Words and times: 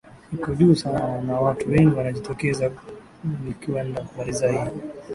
iko 0.35 0.53
juu 0.55 0.75
sana 0.75 1.21
na 1.25 1.39
watu 1.39 1.69
wengi 1.71 1.95
wanajitokeza 1.95 2.71
ilikwenda 3.43 4.01
kumaliza 4.03 4.51
hii 4.51 4.71